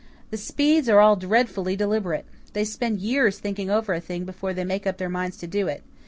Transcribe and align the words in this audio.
The 0.31 0.37
Speeds 0.37 0.89
are 0.89 0.99
all 0.99 1.15
dreadfully 1.15 1.75
deliberate. 1.75 2.25
They 2.53 2.63
spend 2.65 3.01
years 3.01 3.37
thinking 3.37 3.69
over 3.69 3.93
a 3.93 4.01
thing 4.01 4.23
before 4.25 4.51
they 4.51 4.65
make 4.65 4.87
up 4.87 4.97
their 4.97 5.09
minds 5.09 5.37
to 5.37 5.45
do 5.45 5.67
it. 5.67 5.83